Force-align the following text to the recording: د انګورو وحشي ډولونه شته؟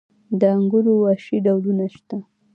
د 0.39 0.41
انګورو 0.57 0.91
وحشي 1.03 1.37
ډولونه 1.45 1.85
شته؟ 1.95 2.17